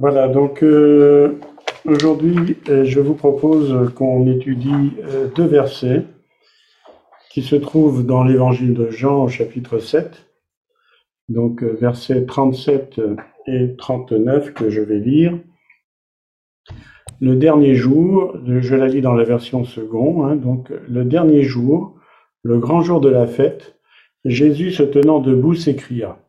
[0.00, 1.40] Voilà, donc euh,
[1.84, 6.04] aujourd'hui, euh, je vous propose qu'on étudie euh, deux versets
[7.30, 10.24] qui se trouvent dans l'évangile de Jean au chapitre 7,
[11.28, 13.00] donc versets 37
[13.48, 15.36] et 39 que je vais lire.
[17.20, 21.98] Le dernier jour, je la lis dans la version second, hein, donc le dernier jour,
[22.44, 23.80] le grand jour de la fête,
[24.24, 26.20] Jésus se tenant debout s'écria,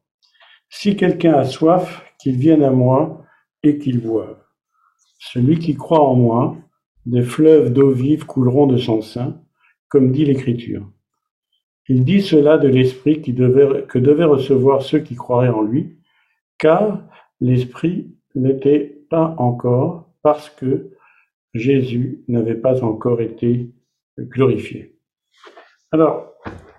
[0.69, 3.18] Si quelqu'un a soif, qu'il vienne à moi
[3.63, 4.37] et qu'il boive.
[5.19, 6.57] Celui qui croit en moi,
[7.05, 9.41] des fleuves d'eau vive couleront de son sein,
[9.89, 10.89] comme dit l'Écriture.
[11.87, 15.97] Il dit cela de l'Esprit que devaient recevoir ceux qui croiraient en lui,
[16.59, 17.03] car
[17.41, 20.91] l'Esprit n'était pas encore parce que
[21.53, 23.71] Jésus n'avait pas encore été
[24.19, 24.99] glorifié.
[25.91, 26.33] Alors,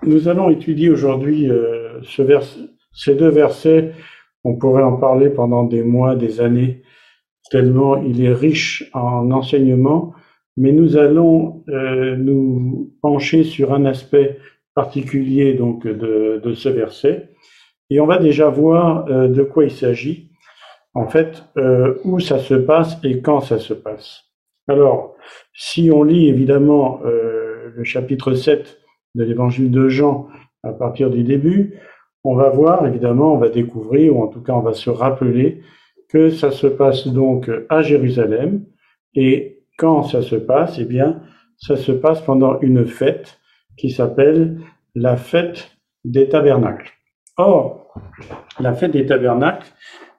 [0.04, 2.01] nous allons étudier aujourd'hui euh,
[2.92, 3.92] ces deux versets
[4.44, 6.82] on pourrait en parler pendant des mois, des années,
[7.50, 10.14] tellement il est riche en enseignements,
[10.56, 14.38] mais nous allons euh, nous pencher sur un aspect
[14.74, 17.30] particulier donc de, de, ce verset,
[17.90, 20.30] et on va déjà voir euh, de quoi il s'agit,
[20.95, 24.24] en fait, euh, où ça se passe et quand ça se passe.
[24.68, 25.16] Alors,
[25.54, 28.78] si on lit évidemment le chapitre 7
[29.16, 30.28] de l'évangile de Jean
[30.62, 31.80] à partir du début,
[32.24, 35.63] on va voir, évidemment, on va découvrir, ou en tout cas on va se rappeler
[36.09, 38.65] que ça se passe donc à Jérusalem,
[39.15, 41.23] et quand ça se passe, eh bien,
[41.57, 43.38] ça se passe pendant une fête
[43.77, 44.59] qui s'appelle
[44.95, 45.71] la fête
[46.04, 46.90] des tabernacles.
[47.37, 47.95] Or,
[48.59, 49.73] la fête des tabernacles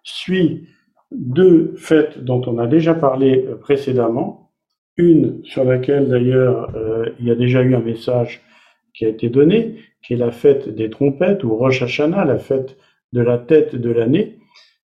[0.04, 0.68] suit
[1.12, 4.52] deux fêtes dont on a déjà parlé précédemment,
[4.98, 8.42] une sur laquelle d'ailleurs euh, il y a déjà eu un message
[8.94, 12.78] qui a été donné, qui est la fête des trompettes ou Rosh Hashanah, la fête
[13.14, 14.39] de la tête de l'année,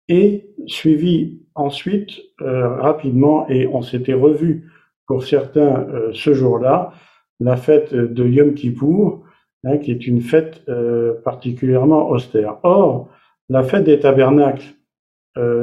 [0.08, 2.10] et suivi ensuite
[2.42, 4.70] euh, rapidement, et on s'était revu
[5.06, 6.92] pour certains euh, ce jour-là,
[7.38, 9.24] la fête de Yom Kippour,
[9.64, 12.58] hein, qui est une fête euh, particulièrement austère.
[12.62, 13.08] Or,
[13.48, 14.74] la fête des tabernacles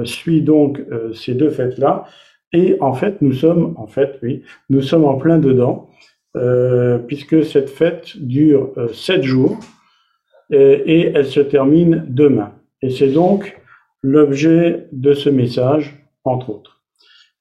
[0.05, 0.81] suit donc
[1.13, 2.05] ces deux fêtes-là,
[2.53, 5.89] et en fait, nous sommes, en fait, oui, nous sommes en plein dedans.
[6.35, 9.57] Euh, puisque cette fête dure euh, sept jours
[10.49, 12.53] et, elle se termine demain.
[12.81, 13.59] Et c'est donc
[14.01, 16.81] l'objet de ce message, entre autres.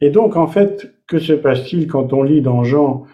[0.01, 3.05] Et donc, en fait, que se passe-t-il quand on lit dans Jean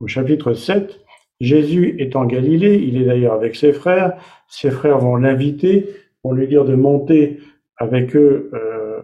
[0.00, 1.00] au chapitre 7
[1.40, 4.16] Jésus est en Galilée, il est d'ailleurs avec ses frères,
[4.48, 5.88] ses frères vont l'inviter,
[6.22, 7.40] vont lui dire de monter
[7.76, 9.00] avec eux euh,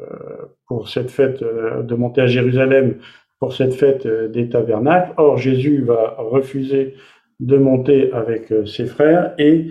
[0.68, 2.98] pour cette fête, de monter à Jérusalem
[3.38, 5.12] pour cette fête euh, des tabernacles.
[5.16, 6.94] Or, Jésus va refuser
[7.40, 9.66] de monter avec euh, ses frères et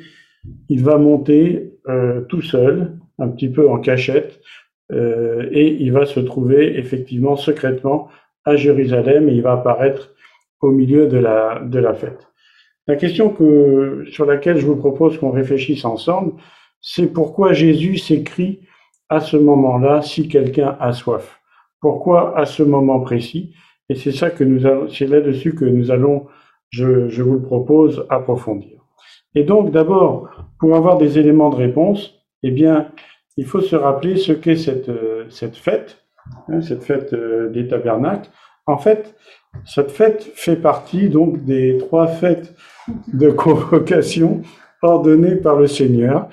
[0.69, 4.39] il va monter euh, tout seul, un petit peu en cachette,
[4.89, 8.07] et il va se trouver effectivement secrètement
[8.45, 10.16] à Jérusalem et il va apparaître
[10.61, 12.29] au milieu de la, de la fête.
[12.88, 16.35] La question que, sur laquelle je vous propose qu'on réfléchisse ensemble,
[16.79, 18.61] c'est pourquoi Jésus s'écrit
[19.09, 21.41] à ce moment-là si quelqu'un a soif?
[21.81, 23.53] Pourquoi à ce moment précis?
[23.89, 26.27] Et c'est ça que nous c'est là-dessus que nous allons,
[26.69, 28.77] je, je vous le propose, approfondir.
[29.35, 30.29] Et donc, d'abord,
[30.59, 32.89] pour avoir des éléments de réponse, eh bien,
[33.38, 34.89] il faut se rappeler ce qu'est cette,
[35.29, 36.03] cette fête,
[36.49, 38.29] hein, cette fête euh, des tabernacles.
[38.65, 39.15] En fait,
[39.65, 42.55] cette fête fait partie donc des trois fêtes
[43.13, 44.41] de convocation
[44.81, 46.29] ordonnées par le Seigneur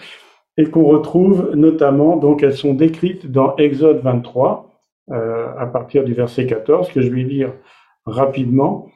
[0.57, 4.74] et qu'on retrouve notamment, donc elles sont décrites dans Exode 23, euh,
[5.11, 7.53] à partir du verset 14, que je vais lire
[8.07, 8.89] rapidement.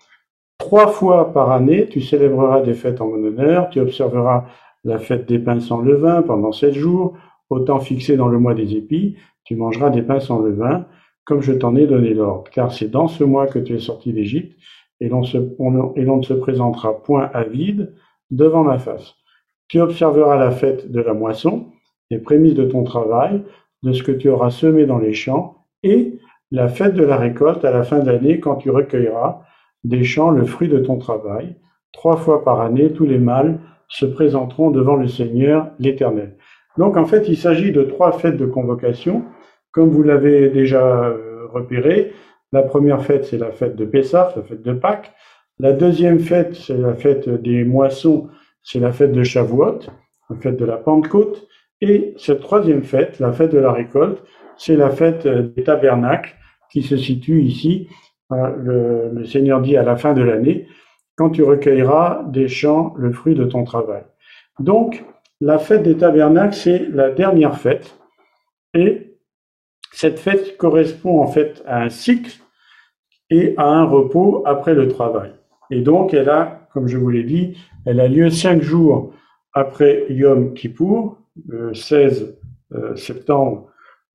[0.58, 4.46] Trois fois par année, tu célébreras des fêtes en mon honneur, tu observeras
[4.84, 7.16] la fête des pains sans levain pendant sept jours,
[7.50, 10.86] au temps fixé dans le mois des épis, tu mangeras des pains sans levain,
[11.24, 14.12] comme je t'en ai donné l'ordre, car c'est dans ce mois que tu es sorti
[14.12, 14.58] d'Égypte,
[15.00, 17.94] et l'on ne se présentera point à vide
[18.30, 19.14] devant ma face.
[19.68, 21.66] Tu observeras la fête de la moisson,
[22.10, 23.42] les prémices de ton travail,
[23.82, 26.18] de ce que tu auras semé dans les champs, et
[26.50, 29.42] la fête de la récolte à la fin de l'année quand tu recueilleras
[29.84, 31.56] des champs le fruit de ton travail.
[31.92, 33.58] Trois fois par année, tous les mâles
[33.88, 36.36] se présenteront devant le Seigneur l'Éternel.
[36.76, 39.24] Donc en fait, il s'agit de trois fêtes de convocation,
[39.72, 42.12] comme vous l'avez déjà euh, repéré.
[42.52, 45.12] La première fête, c'est la fête de Pessah, la fête de Pâques.
[45.58, 48.28] La deuxième fête, c'est la fête des moissons,
[48.62, 49.80] c'est la fête de Shavuot,
[50.30, 51.48] la fête de la Pentecôte.
[51.80, 54.22] Et cette troisième fête, la fête de la récolte,
[54.56, 56.34] c'est la fête des tabernacles
[56.70, 57.88] qui se situe ici.
[58.30, 60.66] Le, le Seigneur dit à la fin de l'année,
[61.16, 64.02] quand tu recueilleras des champs le fruit de ton travail.
[64.58, 65.04] Donc,
[65.40, 67.98] la fête des tabernacles, c'est la dernière fête.
[68.74, 69.16] Et
[69.92, 72.38] cette fête correspond en fait à un cycle
[73.30, 75.32] et à un repos après le travail.
[75.70, 79.12] Et donc, elle a, comme je vous l'ai dit, elle a lieu cinq jours
[79.52, 82.36] après Yom Kippour, le 16
[82.74, 83.70] euh, septembre,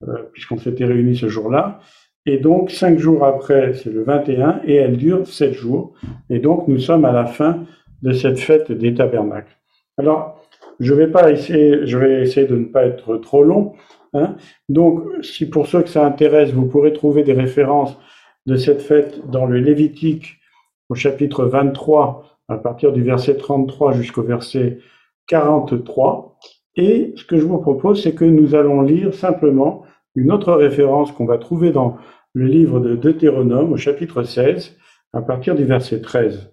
[0.08, 1.80] euh, puisqu'on s'était réunis ce jour-là.
[2.26, 5.94] Et donc, cinq jours après, c'est le 21, et elle dure sept jours.
[6.30, 7.66] Et donc, nous sommes à la fin
[8.02, 9.58] de cette fête des tabernacles.
[9.98, 10.42] Alors,
[10.80, 13.74] je vais pas essayer, je vais essayer de ne pas être trop long.
[14.14, 14.36] Hein.
[14.70, 17.98] Donc, si pour ceux que ça intéresse, vous pourrez trouver des références
[18.46, 20.40] de cette fête dans le Lévitique
[20.90, 24.80] au chapitre 23, à partir du verset 33 jusqu'au verset
[25.28, 26.38] 43.
[26.76, 29.84] Et ce que je vous propose, c'est que nous allons lire simplement
[30.16, 31.98] une autre référence qu'on va trouver dans
[32.34, 34.76] le livre de Deutéronome au chapitre 16,
[35.14, 36.52] à partir du verset 13.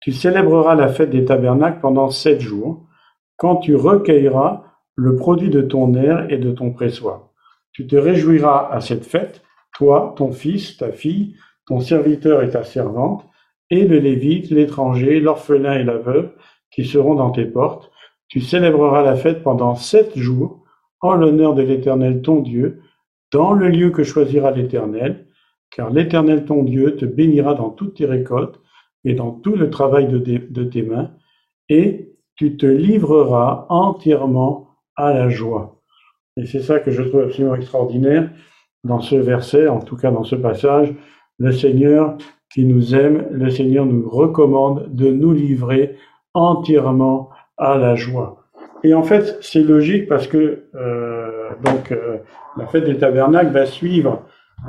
[0.00, 2.86] Tu célébreras la fête des tabernacles pendant sept jours,
[3.36, 4.64] quand tu recueilleras
[4.96, 7.30] le produit de ton air et de ton pressoir.
[7.72, 9.42] Tu te réjouiras à cette fête,
[9.74, 11.36] toi, ton fils, ta fille,
[11.66, 13.24] ton serviteur et ta servante,
[13.70, 16.32] et le lévite, l'étranger, l'orphelin et la veuve,
[16.70, 17.91] qui seront dans tes portes.
[18.32, 20.64] Tu célébreras la fête pendant sept jours,
[21.02, 22.80] en l'honneur de l'Éternel ton Dieu,
[23.30, 25.26] dans le lieu que choisira l'Éternel,
[25.70, 28.58] car l'Éternel ton Dieu te bénira dans toutes tes récoltes
[29.04, 31.10] et dans tout le travail de, tes mains,
[31.68, 35.82] et tu te livreras entièrement à la joie.
[36.38, 38.30] Et c'est ça que je trouve absolument extraordinaire
[38.82, 40.94] dans ce verset, en tout cas dans ce passage.
[41.36, 42.16] Le Seigneur
[42.50, 45.96] qui nous aime, le Seigneur nous recommande de nous livrer
[46.32, 48.44] entièrement à la joie.
[48.84, 52.18] Et en fait, c'est logique parce que euh, donc euh,
[52.56, 54.24] la fête des tabernacles va suivre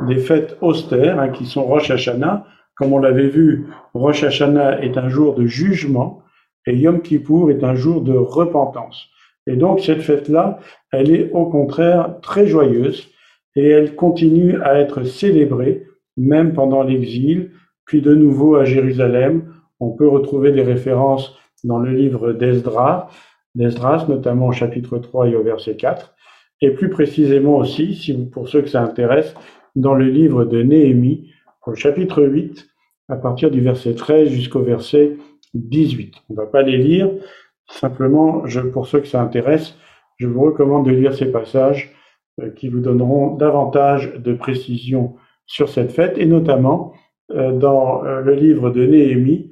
[0.07, 2.45] des fêtes austères hein, qui sont Rosh Hashanah.
[2.75, 6.23] Comme on l'avait vu, Rosh Hashanah est un jour de jugement
[6.65, 9.09] et Yom Kippour est un jour de repentance.
[9.47, 10.59] Et donc cette fête-là,
[10.91, 13.09] elle est au contraire très joyeuse
[13.55, 15.85] et elle continue à être célébrée
[16.17, 17.51] même pendant l'exil,
[17.85, 19.53] puis de nouveau à Jérusalem.
[19.79, 23.09] On peut retrouver des références dans le livre d'Esdras,
[23.55, 26.13] d'Esdras notamment au chapitre 3 et au verset 4,
[26.61, 29.33] et plus précisément aussi, si pour ceux que ça intéresse,
[29.75, 31.31] dans le livre de Néhémie,
[31.65, 32.67] au chapitre 8,
[33.09, 35.17] à partir du verset 13 jusqu'au verset
[35.53, 36.15] 18.
[36.29, 37.09] On ne va pas les lire,
[37.67, 39.75] simplement, je, pour ceux que ça intéresse,
[40.17, 41.93] je vous recommande de lire ces passages
[42.41, 45.15] euh, qui vous donneront davantage de précision
[45.45, 46.93] sur cette fête, et notamment
[47.31, 49.51] euh, dans euh, le livre de Néhémie,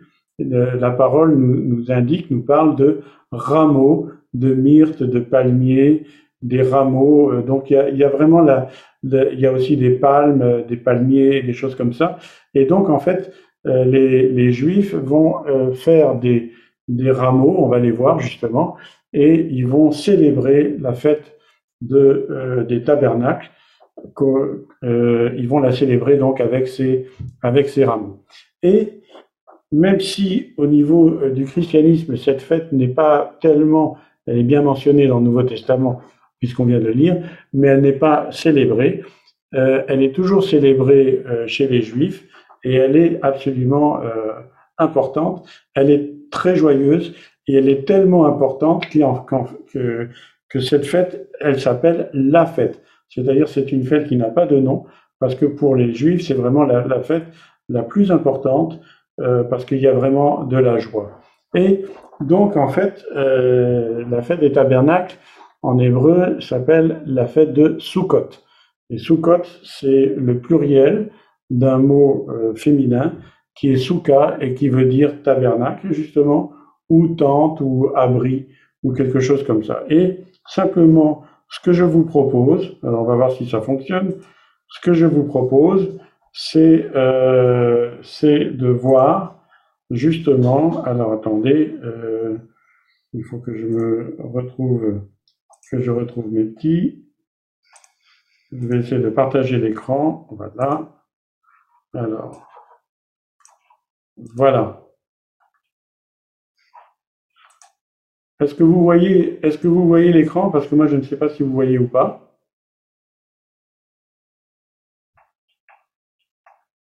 [0.49, 3.01] la parole nous, nous, indique, nous parle de
[3.31, 6.03] rameaux, de myrtes, de palmiers,
[6.41, 7.41] des rameaux.
[7.41, 8.69] donc il y a, il y a vraiment la,
[9.03, 12.17] il y a aussi des palmes, des palmiers, des choses comme ça.
[12.53, 13.31] Et donc en fait,
[13.67, 16.51] euh, les, les, Juifs vont euh, faire des,
[16.87, 18.75] des, rameaux, on va les voir justement,
[19.13, 21.37] et ils vont célébrer la fête
[21.81, 23.51] de, euh, des tabernacles.
[24.83, 27.07] ils vont la célébrer donc avec ces,
[27.41, 28.23] avec ces rameaux.
[28.63, 29.00] Et
[29.71, 33.97] même si au niveau du christianisme, cette fête n'est pas tellement,
[34.27, 36.01] elle est bien mentionnée dans le Nouveau Testament,
[36.39, 37.17] puisqu'on vient de le lire,
[37.53, 39.03] mais elle n'est pas célébrée.
[39.53, 42.25] Euh, elle est toujours célébrée euh, chez les Juifs
[42.63, 44.33] et elle est absolument euh,
[44.77, 45.47] importante.
[45.75, 47.13] Elle est très joyeuse
[47.47, 50.09] et elle est tellement importante que,
[50.59, 52.81] cette fête, elle s'appelle la fête.
[53.09, 54.85] C'est-à-dire c'est une fête qui n'a pas de nom
[55.19, 57.25] parce que pour les Juifs, c'est vraiment la, fête
[57.69, 58.79] la plus importante
[59.19, 61.19] euh, parce qu'il y a vraiment de la joie.
[61.53, 61.85] Et
[62.21, 65.17] donc en fait, euh, la fête des tabernacles
[65.61, 68.29] en hébreu s'appelle la fête de Sukkot.
[68.89, 71.11] Et Sukkot, c'est le pluriel
[71.49, 73.13] d'un mot euh, féminin
[73.55, 76.53] qui est souka et qui veut dire tabernacle, justement,
[76.89, 78.47] ou tente, ou abri,
[78.83, 79.83] ou quelque chose comme ça.
[79.89, 84.13] Et simplement, ce que je vous propose, alors on va voir si ça fonctionne,
[84.69, 85.99] ce que je vous propose,
[86.33, 89.43] c'est euh, de voir
[89.89, 92.37] justement, alors attendez, euh,
[93.13, 95.01] il faut que je me retrouve,
[95.69, 97.05] que je retrouve mes petits.
[98.51, 100.27] Je vais essayer de partager l'écran.
[100.31, 101.03] Voilà.
[101.93, 102.47] Alors,
[104.35, 104.81] voilà.
[108.39, 110.49] Est-ce que vous voyez, est-ce que vous voyez l'écran?
[110.49, 112.30] Parce que moi, je ne sais pas si vous voyez ou pas.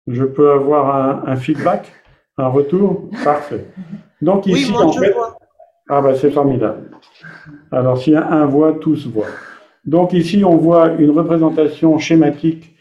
[0.08, 1.92] Je peux avoir un, feedback,
[2.38, 3.10] un retour?
[3.24, 3.66] Parfait.
[4.22, 5.14] Donc ici, en fait,
[5.88, 6.90] ah ben c'est formidable.
[7.70, 9.26] Alors s'il y a un voix, tous voient.
[9.84, 12.74] Donc ici, on voit une représentation schématique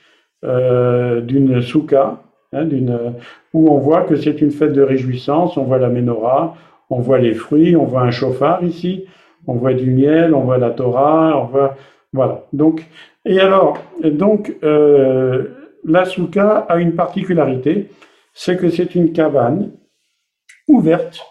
[0.43, 2.21] euh, d'une souka,
[2.53, 3.13] hein, d'une,
[3.53, 6.55] où on voit que c'est une fête de réjouissance, on voit la menorah,
[6.89, 9.05] on voit les fruits, on voit un chauffard ici,
[9.47, 11.75] on voit du miel, on voit la Torah, on voit
[12.13, 12.45] Voilà.
[12.53, 12.85] Donc,
[13.25, 15.43] et alors, donc, euh,
[15.87, 17.89] la souka a une particularité,
[18.33, 19.71] c'est que c'est une cabane
[20.67, 21.21] ouverte.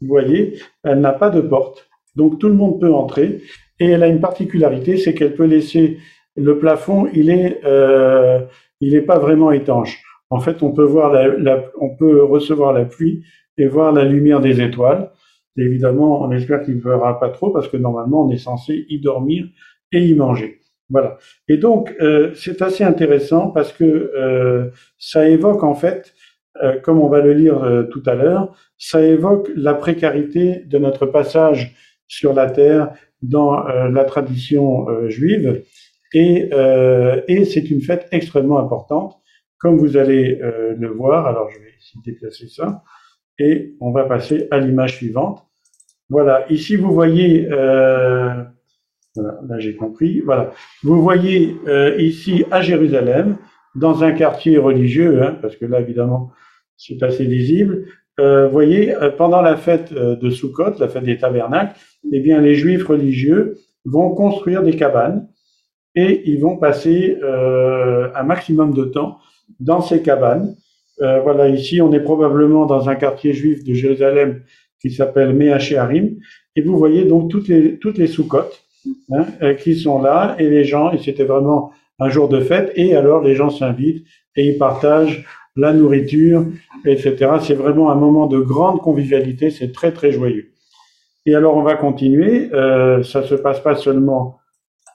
[0.00, 3.40] Vous voyez, elle n'a pas de porte, donc tout le monde peut entrer.
[3.78, 5.98] Et elle a une particularité, c'est qu'elle peut laisser
[6.36, 8.40] le plafond, il est, euh,
[8.80, 10.02] il n'est pas vraiment étanche.
[10.28, 13.24] En fait, on peut voir la, on peut recevoir la pluie
[13.58, 15.10] et voir la lumière des étoiles.
[15.56, 19.00] évidemment, on espère qu'il ne fera pas trop parce que normalement, on est censé y
[19.00, 19.46] dormir
[19.92, 20.59] et y manger.
[20.90, 21.18] Voilà.
[21.48, 26.12] Et donc, euh, c'est assez intéressant parce que euh, ça évoque en fait,
[26.62, 30.78] euh, comme on va le lire euh, tout à l'heure, ça évoque la précarité de
[30.78, 31.76] notre passage
[32.08, 32.92] sur la terre
[33.22, 35.62] dans euh, la tradition juive.
[36.12, 36.50] Et,
[37.28, 39.20] et c'est une fête extrêmement importante,
[39.58, 40.40] comme vous allez
[40.76, 41.28] le voir.
[41.28, 42.82] Alors, je vais de déplacer ça.
[43.38, 45.46] Et on va passer à l'image suivante.
[46.08, 48.42] Voilà, ici vous voyez, euh,
[49.48, 53.36] là j'ai compris, voilà, vous voyez euh, ici à Jérusalem,
[53.74, 56.30] dans un quartier religieux, hein, parce que là évidemment
[56.76, 57.86] c'est assez visible,
[58.18, 61.74] euh, voyez, euh, pendant la fête euh, de Sukkot, la fête des tabernacles,
[62.12, 65.28] eh bien les juifs religieux vont construire des cabanes
[65.94, 69.18] et ils vont passer un maximum de temps
[69.58, 70.54] dans ces cabanes.
[71.02, 74.42] Euh, voilà, ici, on est probablement dans un quartier juif de Jérusalem
[74.80, 76.16] qui s'appelle Meachearim.
[76.56, 78.62] Et vous voyez donc toutes les, toutes les sous-côtes
[79.12, 82.72] hein, euh, qui sont là et les gens, et c'était vraiment un jour de fête.
[82.74, 84.04] Et alors, les gens s'invitent
[84.36, 85.24] et ils partagent
[85.56, 86.46] la nourriture,
[86.84, 87.32] etc.
[87.40, 89.50] C'est vraiment un moment de grande convivialité.
[89.50, 90.52] C'est très, très joyeux.
[91.26, 92.52] Et alors, on va continuer.
[92.54, 94.38] Euh, ça se passe pas seulement,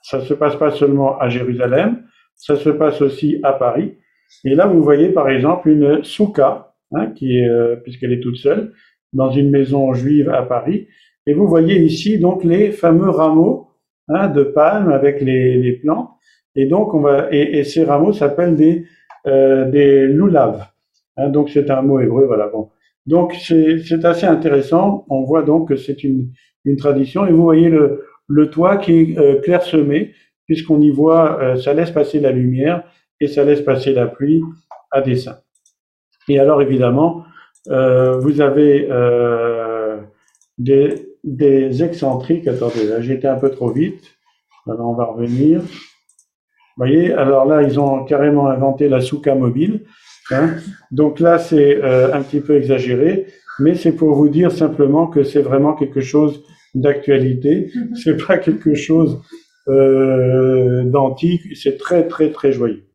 [0.02, 2.02] ça se passe pas seulement à Jérusalem.
[2.34, 3.94] Ça se passe aussi à Paris.
[4.44, 8.36] Et là, vous voyez par exemple une souka, hein, qui est, euh, puisqu'elle est toute
[8.36, 8.72] seule,
[9.12, 10.88] dans une maison juive à Paris.
[11.26, 13.65] Et vous voyez ici donc les fameux rameaux
[14.08, 16.10] hein, de palmes avec les, les, plantes.
[16.54, 18.86] Et donc on va et, et ces rameaux s'appellent des
[19.26, 20.66] euh, des loulaves.
[21.16, 22.48] Hein, donc c'est un mot hébreu, voilà.
[22.48, 22.70] Bon.
[23.06, 25.04] Donc c'est assez intéressant.
[25.08, 26.30] On voit donc que c'est une
[26.64, 27.26] une tradition.
[27.26, 30.14] Et vous voyez le le toit qui est euh, clairsemé
[30.46, 32.84] puisqu'on y voit, euh, ça laisse passer la lumière
[33.20, 34.42] et ça laisse passer la pluie
[34.90, 35.38] à dessein.
[36.28, 37.24] Et alors évidemment,
[37.68, 40.00] euh, vous avez euh,
[40.58, 42.48] des, des excentriques.
[42.48, 44.02] Attendez, là j'étais un peu trop vite.
[44.66, 45.60] Alors on va revenir.
[45.60, 49.84] Vous voyez, alors là ils ont carrément inventé la souka mobile.
[50.30, 50.54] Hein.
[50.90, 53.26] Donc là c'est euh, un petit peu exagéré,
[53.60, 56.42] mais c'est pour vous dire simplement que c'est vraiment quelque chose
[56.74, 57.70] d'actualité.
[58.02, 59.20] C'est pas quelque chose
[59.68, 61.42] euh, d'antique.
[61.54, 62.86] C'est très très très joyeux.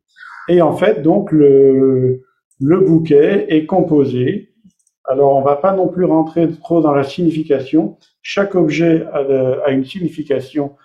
[0.50, 2.24] Et en fait, donc, le,
[2.60, 4.51] le bouquet est composé.
[5.06, 7.98] Alors, on va pas non plus rentrer trop dans la signification.
[8.22, 9.20] Chaque objet a,
[9.66, 10.76] a une signification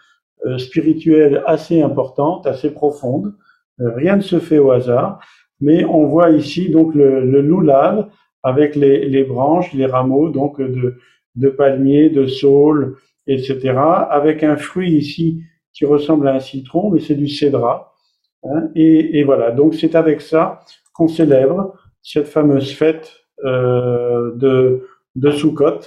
[0.45, 3.35] euh, spirituelle assez importante, assez profonde.
[3.81, 5.19] Euh, rien ne se fait au hasard.
[5.61, 8.09] Mais on voit ici donc le, le loulave
[8.43, 12.97] avec les, branches, les rameaux donc de, palmiers, de saules,
[13.27, 13.75] etc.
[14.11, 15.43] Avec un fruit ici
[15.73, 17.95] qui ressemble à un citron, mais c'est du cédra.
[18.45, 20.61] Hein, et, voilà, donc c'est avec ça
[20.95, 25.81] qu'on célèbre cette fameuse fête euh, de, de Sukkot.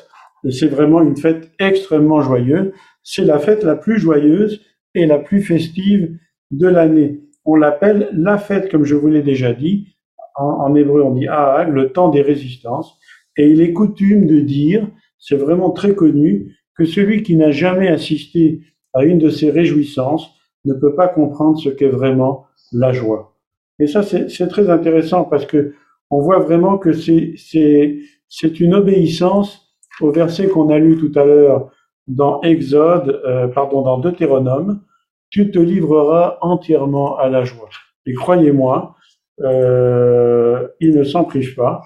[0.49, 2.71] C'est vraiment une fête extrêmement joyeuse.
[3.03, 4.61] C'est la fête la plus joyeuse
[4.95, 6.17] et la plus festive
[6.51, 7.21] de l'année.
[7.45, 9.95] On l'appelle la fête, comme je vous l'ai déjà dit.
[10.35, 12.97] En, en hébreu, on dit Ahag, le temps des résistances.
[13.37, 14.87] Et il est coutume de dire,
[15.17, 18.61] c'est vraiment très connu, que celui qui n'a jamais assisté
[18.93, 20.31] à une de ces réjouissances
[20.65, 23.35] ne peut pas comprendre ce qu'est vraiment la joie.
[23.79, 25.73] Et ça, c'est très intéressant parce que
[26.09, 29.69] on voit vraiment que c'est une obéissance
[30.01, 31.71] au verset qu'on a lu tout à l'heure
[32.07, 34.81] dans Exode, euh, pardon, dans Deutéronome,
[35.29, 37.69] tu te livreras entièrement à la joie.
[38.05, 38.95] Et croyez-moi,
[39.41, 41.83] euh, ils ne s'en privent pas.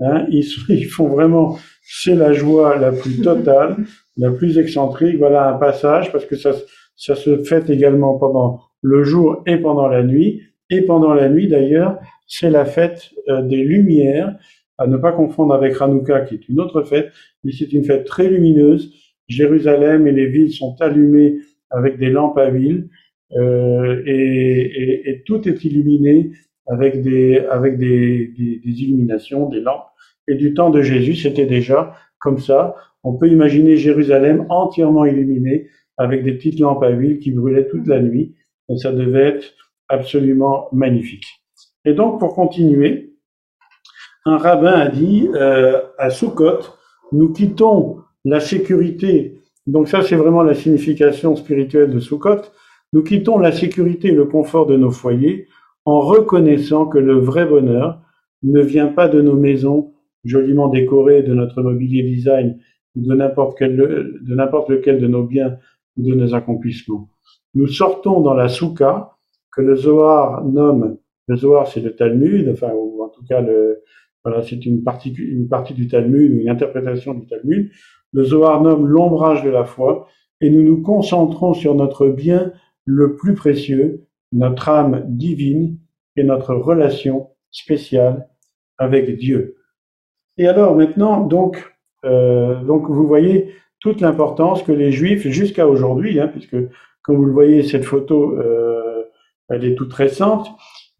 [0.00, 3.76] Hein, ils, ils font vraiment, c'est la joie la plus totale,
[4.16, 5.18] la plus excentrique.
[5.18, 6.52] Voilà un passage parce que ça,
[6.96, 10.42] ça se fait également pendant le jour et pendant la nuit.
[10.70, 14.36] Et pendant la nuit, d'ailleurs, c'est la fête euh, des Lumières,
[14.76, 17.10] à ne pas confondre avec Hanouka, qui est une autre fête,
[17.42, 18.92] mais c'est une fête très lumineuse.
[19.26, 21.38] Jérusalem et les villes sont allumées
[21.70, 22.88] avec des lampes à huile,
[23.36, 26.30] euh, et, et, et, tout est illuminé
[26.66, 29.84] avec des avec des, des, illuminations, des lampes.
[30.28, 32.74] Et du temps de Jésus, c'était déjà comme ça.
[33.04, 37.86] On peut imaginer Jérusalem entièrement illuminée avec des petites lampes à huile qui brûlaient toute
[37.86, 38.34] la nuit.
[38.70, 39.54] Et ça devait être
[39.88, 41.26] absolument magnifique.
[41.84, 43.14] Et donc, pour continuer,
[44.24, 46.60] un rabbin a dit euh, à Sukkot,
[47.12, 49.40] nous quittons la sécurité.
[49.66, 52.42] Donc ça, c'est vraiment la signification spirituelle de Sukkot.
[52.92, 55.46] nous quittons la sécurité et le confort de nos foyers
[55.84, 58.00] en reconnaissant que le vrai bonheur
[58.42, 62.58] ne vient pas de nos maisons joliment décorées, de notre mobilier design,
[62.94, 65.56] de n'importe de n'importe lequel de nos biens
[65.96, 67.08] de nos accomplissements.
[67.54, 69.17] Nous sortons dans la souka
[69.62, 73.42] le Zohar nomme, le Zohar c'est le Talmud, enfin, ou en tout cas
[74.24, 77.70] voilà, c'est une partie, une partie du Talmud ou une interprétation du Talmud.
[78.12, 80.08] Le Zohar nomme l'ombrage de la foi
[80.40, 82.52] et nous nous concentrons sur notre bien
[82.84, 85.78] le plus précieux, notre âme divine
[86.16, 88.28] et notre relation spéciale
[88.76, 89.56] avec Dieu.
[90.36, 91.64] Et alors maintenant, donc,
[92.04, 96.56] euh, donc vous voyez toute l'importance que les Juifs, jusqu'à aujourd'hui, hein, puisque
[97.02, 98.87] comme vous le voyez, cette photo, euh,
[99.48, 100.48] elle est toute récente,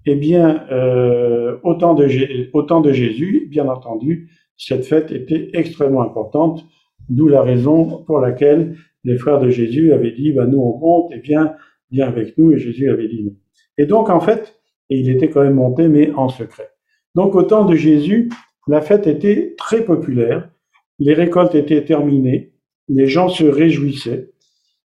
[0.06, 6.64] eh bien, euh, de, autant de Jésus, bien entendu, cette fête était extrêmement importante,
[7.08, 11.12] d'où la raison pour laquelle les frères de Jésus avaient dit, bah, nous on monte,
[11.12, 11.54] et viens,
[11.90, 13.34] viens avec nous, et Jésus avait dit non.
[13.76, 16.70] Et donc, en fait, il était quand même monté, mais en secret.
[17.14, 18.30] Donc, au temps de Jésus,
[18.66, 20.50] la fête était très populaire,
[20.98, 22.52] les récoltes étaient terminées,
[22.88, 24.30] les gens se réjouissaient,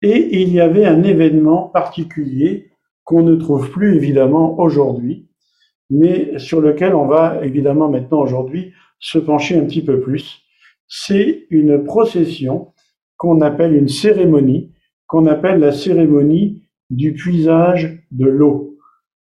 [0.03, 2.72] et il y avait un événement particulier
[3.13, 5.29] qu'on ne trouve plus évidemment aujourd'hui,
[5.91, 10.41] mais sur lequel on va évidemment maintenant aujourd'hui se pencher un petit peu plus.
[10.89, 12.73] C'est une procession
[13.19, 14.73] qu'on appelle une cérémonie,
[15.07, 18.79] qu'on appelle la cérémonie du puisage de l'eau.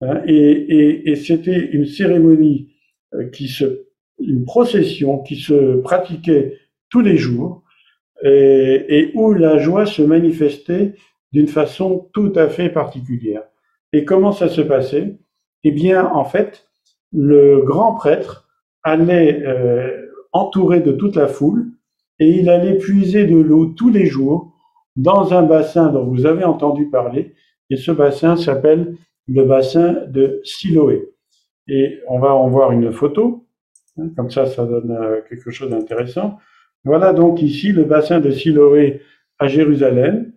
[0.02, 2.74] Hein, et, c'était une cérémonie
[3.14, 3.86] euh, qui se,
[4.20, 6.58] une procession qui se pratiquait
[6.90, 7.64] tous les jours
[8.22, 10.94] et, et où la joie se manifestait
[11.32, 13.42] d'une façon tout à fait particulière.
[13.94, 15.20] Et comment ça se passait?
[15.62, 16.66] Eh bien, en fait,
[17.12, 18.48] le grand prêtre
[18.82, 21.68] allait euh, entouré de toute la foule
[22.18, 24.52] et il allait puiser de l'eau tous les jours
[24.96, 27.36] dans un bassin dont vous avez entendu parler.
[27.70, 28.96] Et ce bassin s'appelle
[29.28, 31.12] le bassin de Siloé.
[31.68, 33.46] Et on va en voir une photo.
[33.96, 36.38] Hein, comme ça, ça donne euh, quelque chose d'intéressant.
[36.84, 39.02] Voilà donc ici le bassin de Siloé
[39.38, 40.32] à Jérusalem.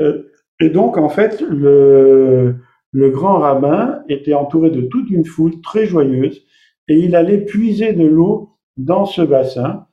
[0.00, 0.24] Euh,
[0.58, 2.56] et donc, en fait, le,
[2.92, 6.42] le grand rabbin était entouré de toute une foule très joyeuse
[6.88, 9.86] et il allait puiser de l'eau dans ce bassin.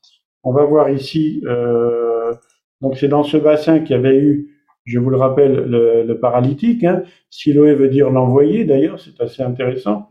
[0.43, 2.33] On va voir ici, euh,
[2.81, 4.49] donc c'est dans ce bassin qu'il y avait eu,
[4.85, 6.83] je vous le rappelle, le, paralytique.
[6.83, 7.03] Hein.
[7.29, 10.09] Siloé veut dire l'envoyé, d'ailleurs, c'est assez intéressant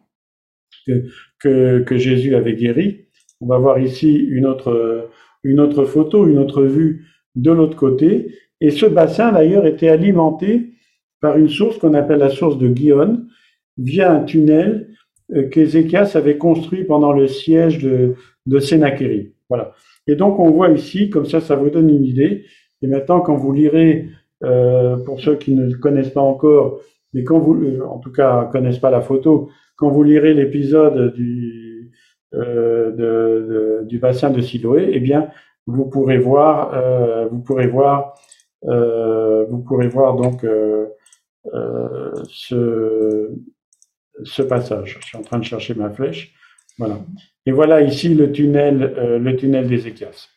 [0.87, 1.05] que,
[1.38, 3.07] que, que, Jésus avait guéri.
[3.40, 5.11] On va voir ici une autre,
[5.45, 8.35] une autre photo, une autre vue de l'autre côté.
[8.61, 10.72] Et ce bassin, d'ailleurs, était alimenté
[11.23, 13.29] par une source qu'on appelle la source de Guillaume,
[13.79, 14.89] via un tunnel
[15.35, 19.73] euh, qu'Ézéchias avait construit pendant le siège de, de Voilà.
[20.09, 22.45] Et donc on voit ici, comme ça, ça vous donne une idée.
[22.83, 24.09] Et maintenant, quand vous lirez,
[24.43, 26.81] euh, pour ceux qui ne connaissent pas encore,
[27.15, 31.15] mais quand vous, euh, en tout cas, connaissent pas la photo, quand vous lirez l'épisode
[31.15, 31.71] du
[32.33, 35.29] du bassin de Siloé, eh bien,
[35.67, 36.73] vous pourrez voir,
[37.31, 38.15] vous pourrez voir,
[38.63, 40.43] vous pourrez voir donc
[41.44, 43.31] ce,
[44.24, 44.98] ce passage.
[45.00, 46.35] Je suis en train de chercher ma flèche.
[46.78, 47.00] Voilà.
[47.46, 50.28] Et voilà ici le tunnel, euh, le tunnel d'Ézéchias.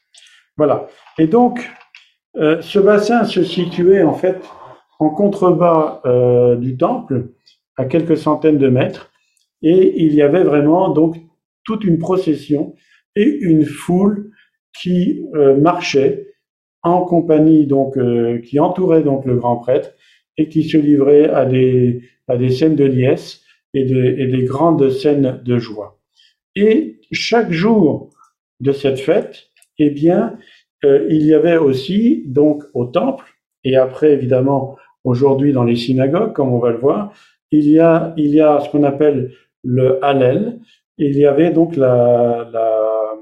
[0.58, 0.88] Voilà.
[1.18, 1.70] Et donc,
[2.38, 4.38] euh, ce bassin se situait en fait
[5.00, 7.30] en contrebas euh, du temple,
[7.78, 9.12] à quelques centaines de mètres,
[9.62, 11.18] et il y avait vraiment donc
[11.66, 12.76] toute une procession
[13.16, 14.32] et une foule
[14.82, 15.26] qui
[15.58, 16.34] marchait
[16.84, 17.98] en compagnie donc
[18.44, 19.92] qui entourait donc le grand prêtre
[20.38, 23.42] et qui se livrait à des, à des scènes de liesse
[23.74, 26.00] et, de, et des grandes scènes de joie.
[26.56, 28.10] Et chaque jour
[28.60, 30.38] de cette fête, eh bien,
[30.84, 33.26] euh, il y avait aussi, donc, au temple,
[33.64, 37.14] et après, évidemment, aujourd'hui dans les synagogues, comme on va le voir,
[37.52, 39.32] il y a, il y a ce qu'on appelle
[39.64, 40.60] le Hallel.
[40.98, 43.14] Il y avait donc la, la,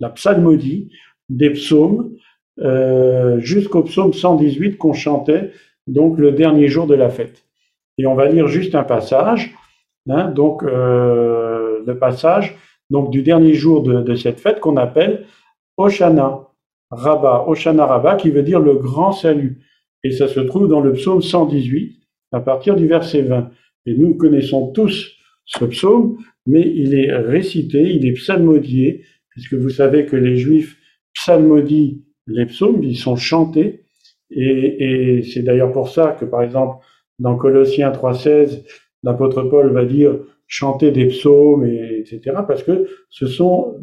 [0.00, 0.90] la psalmodie
[1.28, 2.16] des psaumes
[2.60, 5.52] euh, jusqu'au psaume 118 qu'on chantait
[5.90, 7.44] donc le dernier jour de la fête.
[7.98, 9.54] Et on va lire juste un passage,
[10.08, 12.56] hein, donc euh, le passage
[12.90, 15.26] donc du dernier jour de, cette fête qu'on appelle
[15.76, 16.48] Oshana
[16.90, 19.60] Rabba, Oshana Rabba qui veut dire le grand salut.
[20.02, 22.00] Et ça se trouve dans le psaume 118
[22.32, 23.50] à partir du verset 20.
[23.86, 25.12] Et nous connaissons tous
[25.44, 30.76] ce psaume, mais il est récité, il est psalmodié, puisque vous savez que les Juifs
[31.14, 33.84] psalmodient les psaumes, ils sont chantés,
[34.30, 36.84] et, et c'est d'ailleurs pour ça que, par exemple,
[37.18, 38.64] dans Colossiens 3.16,
[39.02, 43.78] l'apôtre Paul va dire chanter des psaumes, et, etc., parce que ce sont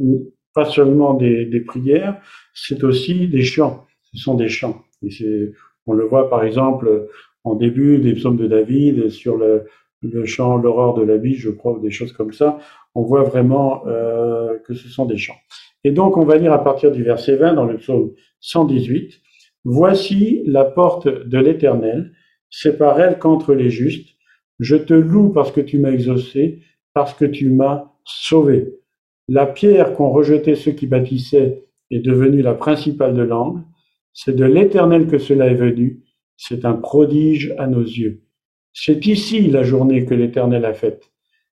[0.54, 2.20] pas seulement des, des prières,
[2.54, 3.86] c'est aussi des chants.
[4.14, 4.84] Ce sont des chants.
[5.04, 5.52] Et c'est,
[5.86, 7.08] on le voit par exemple
[7.44, 9.66] en début des psaumes de David, sur le,
[10.02, 12.60] le chant L'aurore de la vie, je crois, ou des choses comme ça,
[12.96, 15.38] on voit vraiment euh, que ce sont des chants.
[15.84, 19.22] Et donc, on va lire à partir du verset 20 dans le psaume 118,
[19.70, 22.14] Voici la porte de l'Éternel,
[22.50, 24.16] c'est par elle qu'entre les justes.
[24.62, 26.62] Je te loue parce que tu m'as exaucé,
[26.94, 28.76] parce que tu m'as sauvé.
[29.28, 33.62] La pierre qu'ont rejetée ceux qui bâtissaient est devenue la principale de l'angle.
[34.14, 36.02] C'est de l'Éternel que cela est venu.
[36.38, 38.22] C'est un prodige à nos yeux.
[38.72, 41.12] C'est ici la journée que l'Éternel a faite.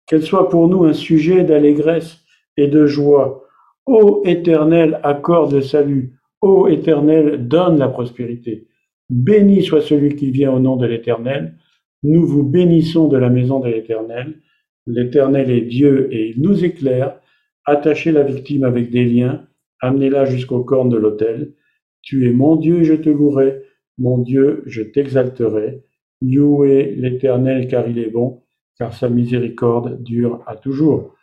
[0.08, 2.22] Qu'elle soit pour nous un sujet d'allégresse
[2.58, 3.44] et de joie.
[3.86, 6.19] Ô Éternel, accorde le salut.
[6.42, 8.68] Ô Éternel, donne la prospérité.
[9.10, 11.56] Béni soit celui qui vient au nom de l'Éternel.
[12.04, 14.40] Nous vous bénissons de la maison de l'Éternel.
[14.88, 17.20] L'Éternel est Dieu et il nous éclaire.
[17.66, 19.46] Attachez la victime avec des liens,
[19.82, 21.54] amenez-la jusqu'aux cornes de l'autel.
[22.02, 23.62] Tu es mon Dieu, je te louerai.
[23.98, 25.84] Mon Dieu, je t'exalterai.
[26.22, 28.44] Louez l'Éternel car il est bon,
[28.78, 31.16] car sa miséricorde dure à toujours.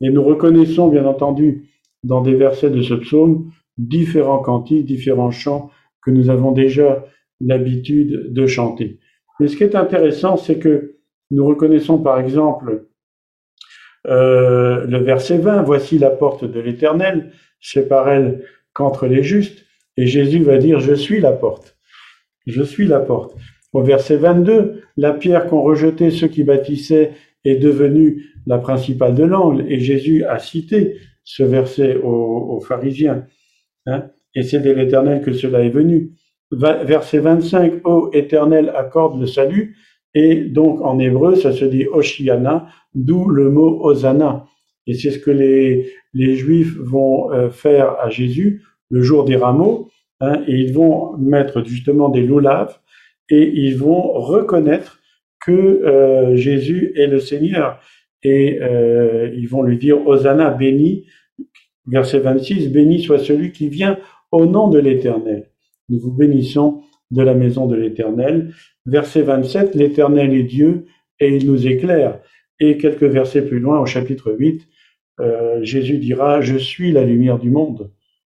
[0.00, 1.68] Et nous reconnaissons bien entendu
[2.02, 5.70] dans des versets de ce psaume différents cantiques, différents chants
[6.02, 7.04] que nous avons déjà
[7.40, 9.00] l'habitude de chanter.
[9.40, 10.96] Mais ce qui est intéressant, c'est que
[11.30, 12.86] nous reconnaissons par exemple
[14.06, 19.64] euh, le verset 20, Voici la porte de l'Éternel, c'est par elle qu'entre les justes,
[19.96, 21.76] et Jésus va dire, Je suis la porte.
[22.46, 23.34] Je suis la porte.
[23.72, 27.12] Au verset 22, la pierre qu'ont rejetée ceux qui bâtissaient
[27.44, 33.26] est devenue la principale de l'angle, et Jésus a cité ce verset aux, pharisiens.
[33.86, 36.12] Hein, et c'est de l'Éternel que cela est venu.
[36.50, 39.76] Verset 25, Ô Éternel, accorde le salut.
[40.14, 44.46] Et donc en hébreu, ça se dit Oshiana, d'où le mot Hosanna.
[44.86, 49.36] Et c'est ce que les, les Juifs vont euh, faire à Jésus le jour des
[49.36, 49.88] rameaux.
[50.20, 52.78] Hein, et ils vont mettre justement des loulaves
[53.28, 55.00] et ils vont reconnaître
[55.44, 57.80] que euh, Jésus est le Seigneur.
[58.22, 61.06] Et euh, ils vont lui dire Hosanna, béni.
[61.86, 63.98] Verset 26, béni soit celui qui vient
[64.32, 65.50] au nom de l'Éternel.
[65.88, 68.52] Nous vous bénissons de la maison de l'Éternel.
[68.86, 70.86] Verset 27, l'Éternel est Dieu
[71.20, 72.20] et il nous éclaire.
[72.60, 74.66] Et quelques versets plus loin, au chapitre 8,
[75.20, 77.90] euh, Jésus dira, je suis la lumière du monde.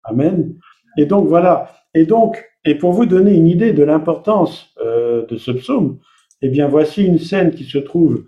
[0.05, 0.55] Amen.
[0.97, 1.71] Et donc voilà.
[1.95, 5.99] Et donc, et pour vous donner une idée de l'importance euh, de ce psaume,
[6.43, 8.25] eh bien voici une scène qui se trouve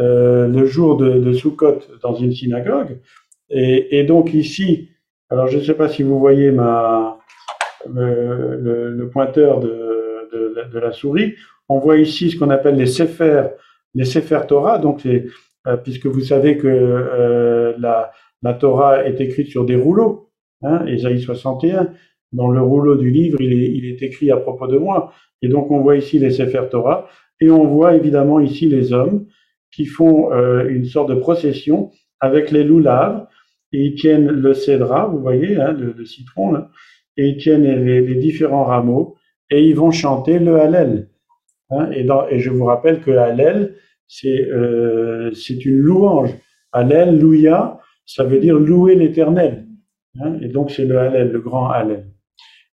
[0.00, 2.98] euh, le jour de, de Sukkot dans une synagogue.
[3.52, 4.88] Et, et donc ici,
[5.30, 7.18] alors je ne sais pas si vous voyez ma,
[7.88, 11.34] le, le, pointeur de, de, de, la souris,
[11.68, 13.44] on voit ici ce qu'on appelle les Sefer,
[13.94, 18.10] les Sefer Torah, donc euh, puisque vous savez que euh, la,
[18.42, 20.30] la, Torah est écrite sur des rouleaux,
[20.62, 21.90] hein, 61,
[22.32, 25.12] dans le rouleau du livre, il est, il est écrit à propos de moi.
[25.42, 27.08] Et donc on voit ici les Sefer Torah,
[27.40, 29.26] et on voit évidemment ici les hommes
[29.72, 33.26] qui font euh, une sorte de procession avec les loulaves,
[33.72, 36.70] et ils tiennent le cédra, vous voyez, hein, le, citron, là,
[37.16, 39.16] et ils tiennent les, les, différents rameaux,
[39.50, 41.08] et ils vont chanter le Hallel.
[41.70, 46.34] Hein, et, dans, et, je vous rappelle que Hallel, c'est euh, une louange.
[46.72, 49.66] Hallel, louia, ça veut dire louer l'Éternel.
[50.20, 52.06] Hein, et donc c'est le Hallel, le grand Hallel.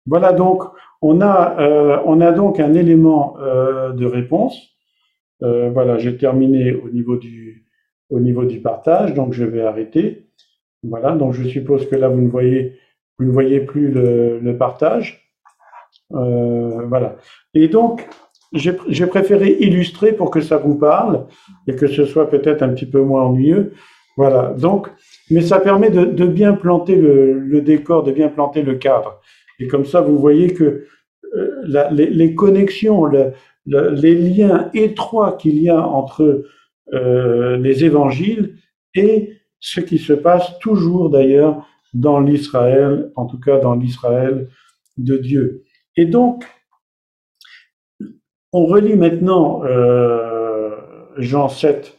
[0.05, 0.63] Voilà donc,
[1.01, 4.57] on a, euh, on a donc un élément euh, de réponse.
[5.43, 7.65] Euh, voilà, j'ai terminé au niveau du,
[8.09, 10.24] au niveau du partage, donc je vais arrêter.
[10.89, 12.77] Voilà, donc je suppose que là vous ne voyez,
[13.17, 15.31] vous ne voyez plus le, le partage.
[16.13, 17.17] Euh, voilà.
[17.53, 18.07] Et donc,
[18.53, 21.25] j'ai préféré illustrer pour que ça vous parle
[21.67, 23.73] et que ce soit peut-être un petit peu moins ennuyeux.
[24.17, 24.53] Voilà.
[24.57, 24.89] Donc,
[25.29, 29.19] mais ça permet de, de bien planter le, le, décor, de bien planter le cadre.
[29.59, 30.85] Et comme ça, vous voyez que
[31.35, 33.31] euh, la, les, les, connexions, le,
[33.65, 36.45] le, les liens étroits qu'il y a entre
[36.93, 38.55] euh, les évangiles
[38.93, 44.49] et ce qui se passe toujours d'ailleurs dans l'Israël, en tout cas dans l'Israël
[44.97, 45.63] de Dieu.
[45.97, 46.45] Et donc,
[48.51, 50.71] on relit maintenant euh,
[51.17, 51.97] Jean 7,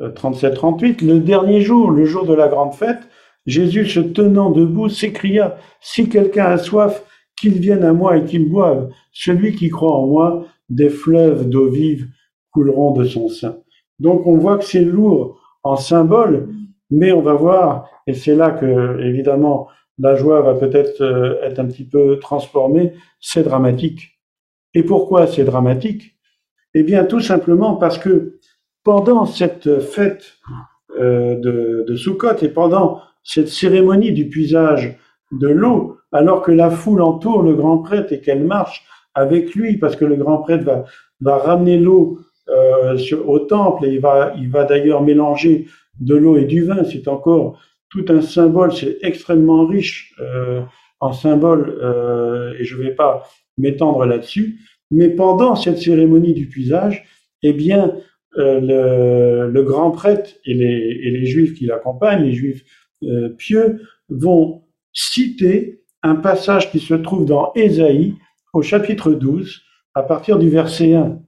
[0.00, 1.04] 37-38.
[1.04, 3.08] Le dernier jour, le jour de la grande fête,
[3.46, 7.02] Jésus, se tenant debout, s'écria, Si quelqu'un a soif,
[7.38, 8.90] qu'il vienne à moi et qu'il boive.
[9.12, 12.08] Celui qui croit en moi, des fleuves d'eau vive
[12.50, 13.58] couleront de son sein.
[14.00, 16.48] Donc on voit que c'est lourd en symbole,
[16.90, 19.68] mais on va voir, et c'est là que, évidemment,
[19.98, 24.20] la joie va peut-être euh, être un petit peu transformée, c'est dramatique.
[24.74, 26.16] Et pourquoi c'est dramatique?
[26.74, 28.38] Eh bien, tout simplement parce que
[28.84, 30.34] pendant cette fête
[30.98, 34.98] euh, de, de et pendant cette cérémonie du puisage
[35.32, 39.78] de l'eau, alors que la foule entoure le grand prêtre et qu'elle marche avec lui,
[39.78, 40.64] parce que le grand prêtre
[41.20, 42.96] va, ramener l'eau euh,
[43.26, 45.66] au temple et il va d'ailleurs mélanger
[46.00, 46.84] de l'eau et du vin.
[46.84, 50.62] C'est encore tout un symbole, c'est extrêmement riche euh,
[51.00, 53.28] en symboles euh, et je ne vais pas
[53.58, 54.58] m'étendre là-dessus.
[54.90, 57.04] Mais pendant cette cérémonie du puisage,
[57.42, 57.94] eh bien,
[58.38, 62.64] le, le, grand prêtre et les, et les juifs qui l'accompagnent, les juifs
[63.38, 63.80] pieux,
[64.10, 68.14] vont citer un passage qui se trouve dans Ésaïe
[68.52, 69.62] au chapitre 12,
[69.94, 71.18] à partir du verset 1.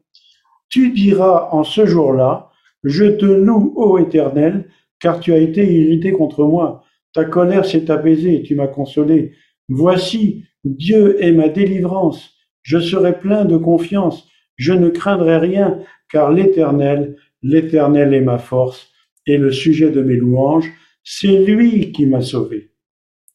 [0.69, 2.48] Tu diras en ce jour-là,
[2.89, 4.65] je te loue, ô Éternel,
[4.99, 6.85] car tu as été irrité contre moi.
[7.13, 9.33] Ta colère s'est apaisée, tu m'as consolé.
[9.69, 12.35] Voici, Dieu est ma délivrance.
[12.63, 14.27] Je serai plein de confiance.
[14.57, 15.79] Je ne craindrai rien,
[16.11, 18.91] car l'Éternel, l'Éternel est ma force
[19.27, 20.73] et le sujet de mes louanges.
[21.05, 22.71] C'est lui qui m'a sauvé.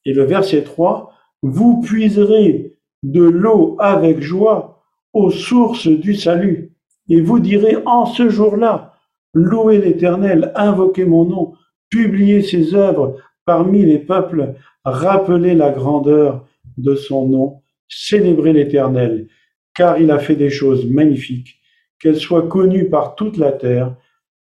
[0.06, 1.12] Et le verset 3,
[1.44, 6.72] vous puiserez de l'eau avec joie aux sources du salut.
[7.10, 8.93] Et vous direz en ce jour-là,
[9.34, 11.54] louez l'Éternel, invoquez mon nom,
[11.90, 19.28] publiez ses œuvres parmi les peuples, rappelez la grandeur de son nom, célébrez l'Éternel,
[19.76, 21.60] car il a fait des choses magnifiques,
[22.00, 23.96] qu'elles soient connues par toute la terre.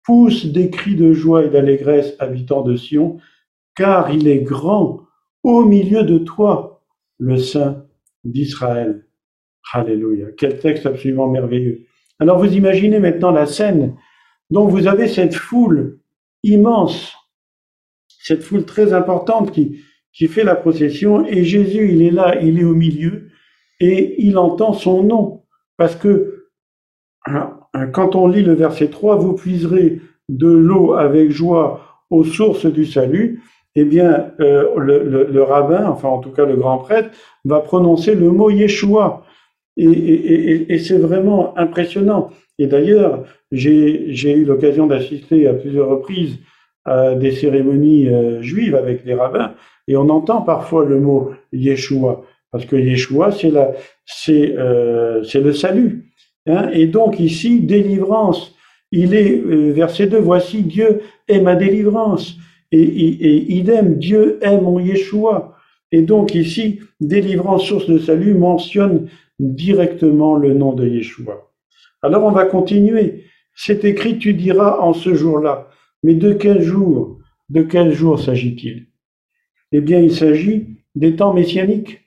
[0.04, 3.20] Pousse des cris de joie et d'allégresse, habitants de Sion,
[3.76, 5.02] car il est grand
[5.44, 6.84] au milieu de toi,
[7.20, 7.86] le Saint
[8.24, 9.06] d'Israël.
[9.74, 10.28] Alléluia.
[10.38, 11.86] Quel texte absolument merveilleux.
[12.20, 13.96] Alors vous imaginez maintenant la scène.
[14.52, 16.00] Dont vous avez cette foule
[16.44, 17.14] immense,
[18.08, 19.82] cette foule très importante qui,
[20.14, 23.30] qui fait la procession et Jésus, il est là, il est au milieu
[23.80, 25.44] et il entend son nom.
[25.78, 26.48] Parce que
[27.26, 27.58] hein,
[27.94, 32.86] quand on lit le verset 3, vous puiserez de l'eau avec joie aux sources du
[32.86, 33.42] salut
[33.76, 37.10] eh bien, euh, le, rabbin, enfin en tout cas le grand prêtre,
[37.46, 39.24] va prononcer le mot Yeshua.
[39.78, 42.32] Et, c'est vraiment impressionnant.
[42.62, 46.38] Et d'ailleurs, j'ai eu l'occasion d'assister à plusieurs reprises
[46.86, 49.56] à des cérémonies euh, juives avec les rabbins,
[49.88, 56.12] et on entend parfois le mot Yeshua, parce que Yeshua, c'est euh, le salut.
[56.46, 56.70] Hein.
[56.72, 58.54] Et donc ici, délivrance.
[58.92, 62.36] Il est, verset 2, voici Dieu est ma délivrance.
[62.72, 65.58] Et, idem, Dieu est mon Yeshua.
[65.92, 69.08] Et donc ici, délivrance, source de salut mentionne
[69.40, 71.51] directement le nom de Yeshua.
[72.02, 73.26] Alors on va continuer.
[73.54, 75.70] C'est écrit, tu diras en ce jour-là.
[76.04, 78.88] Mais de quel jour De quel jour s'agit-il?
[79.72, 82.02] Eh bien, il s'agit des temps messianiques.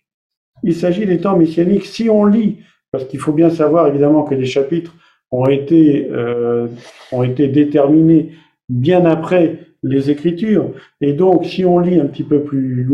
[0.62, 1.86] Il s'agit des temps messianiques.
[1.86, 2.58] Si on lit,
[2.90, 4.94] parce qu'il faut bien savoir évidemment que les chapitres
[5.30, 6.68] ont été, euh,
[7.12, 8.32] ont été déterminés
[8.68, 10.72] bien après les Écritures.
[11.00, 12.86] Et donc, si on lit un petit peu plus,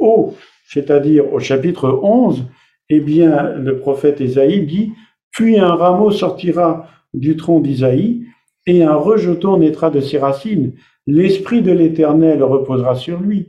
[0.00, 0.34] haut,
[0.66, 2.44] c'est-à-dire au chapitre 11,
[2.90, 4.92] eh bien, le prophète Ésaïe dit,
[5.30, 8.24] puis un rameau sortira du tronc d'Isaïe,
[8.66, 10.74] et un rejeton naîtra de ses racines.
[11.06, 13.48] L'esprit de l'Éternel reposera sur lui.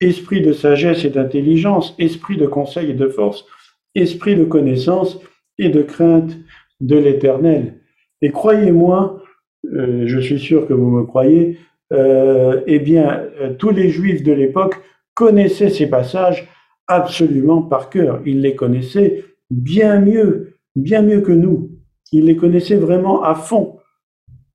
[0.00, 3.46] Esprit de sagesse et d'intelligence, esprit de conseil et de force,
[3.94, 5.18] esprit de connaissance
[5.58, 6.36] et de crainte
[6.80, 7.80] de l'Éternel.
[8.20, 9.22] Et croyez-moi,
[9.72, 11.58] euh, je suis sûr que vous me croyez,
[11.92, 14.76] euh, eh bien, euh, tous les juifs de l'époque
[15.14, 16.48] connaissaient ces passages
[16.88, 18.20] absolument par cœur.
[18.26, 21.70] Ils les connaissaient bien mieux, bien mieux que nous.
[22.12, 23.78] Ils les connaissaient vraiment à fond.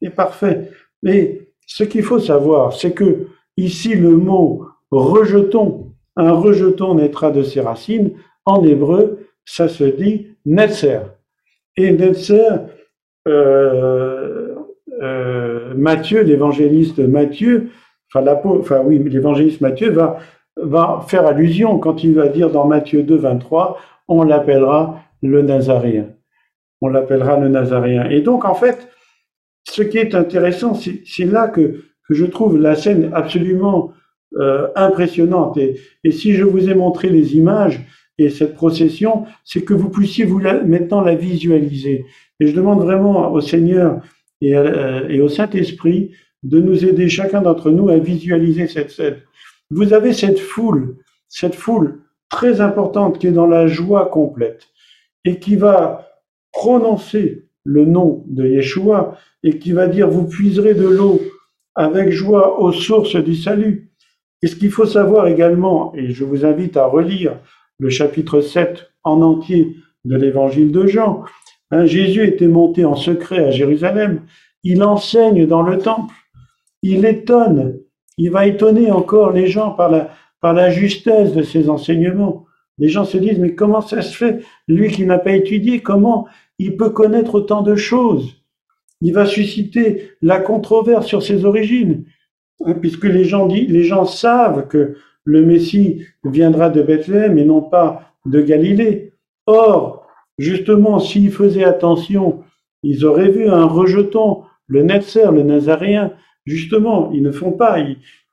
[0.01, 0.71] Et parfait.
[1.01, 3.27] Mais ce qu'il faut savoir, c'est que
[3.57, 8.11] ici le mot rejetons, un rejeton naîtra de ses racines,
[8.45, 11.01] en hébreu, ça se dit netzer.
[11.75, 12.47] Et netzer,
[13.27, 14.55] euh,
[15.01, 17.69] euh, Matthieu, l'évangéliste Matthieu,
[18.13, 20.19] enfin, enfin oui, l'évangéliste Matthieu va,
[20.55, 23.77] va faire allusion quand il va dire dans Matthieu 2, 23,
[24.07, 26.09] on l'appellera le Nazaréen.
[26.81, 28.09] On l'appellera le Nazaréen.
[28.09, 28.87] Et donc, en fait,
[29.63, 33.93] ce qui est intéressant, c'est là que, que je trouve la scène absolument
[34.37, 35.57] euh, impressionnante.
[35.57, 37.81] Et, et, si je vous ai montré les images
[38.17, 42.05] et cette procession, c'est que vous puissiez vous maintenant la visualiser.
[42.39, 44.01] Et je demande vraiment au Seigneur
[44.43, 46.11] euh, et, au Saint-Esprit
[46.43, 49.17] de nous aider chacun d'entre nous à visualiser cette scène.
[49.71, 54.67] Vous avez cette foule, cette foule très importante qui est dans la joie complète
[55.25, 56.07] et qui va
[56.51, 61.19] prononcer le nom de Yeshua et qui va dire vous puiserez de l'eau
[61.75, 63.91] avec joie aux sources du salut.
[64.41, 67.39] Et ce qu'il faut savoir également, et je vous invite à relire
[67.79, 69.75] le chapitre 7 en entier
[70.05, 71.23] de l'évangile de Jean,
[71.71, 74.21] Hein, Jésus était monté en secret à Jérusalem.
[74.63, 76.13] Il enseigne dans le temple.
[76.81, 77.79] Il étonne.
[78.17, 80.09] Il va étonner encore les gens par la,
[80.41, 82.45] par la justesse de ses enseignements.
[82.77, 84.43] Les gens se disent, mais comment ça se fait?
[84.67, 86.27] Lui qui n'a pas étudié, comment
[86.59, 88.35] il peut connaître autant de choses?
[89.01, 92.05] Il va susciter la controverse sur ses origines,
[92.65, 98.41] hein, puisque les gens, savent que le Messie viendra de Bethléem et non pas de
[98.41, 99.13] Galilée.
[99.45, 102.43] Or, justement, s'ils faisaient attention,
[102.83, 106.13] ils auraient vu un rejeton, le Netzer, le Nazaréen.
[106.45, 107.77] Justement, ils ne font pas,